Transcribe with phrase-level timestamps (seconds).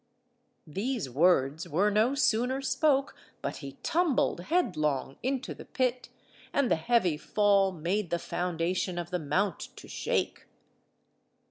[0.65, 6.09] These words were no sooner spoke, but he tumbled headlong into the pit,
[6.51, 10.47] and the heavy fall made the foundation of the Mount to shake.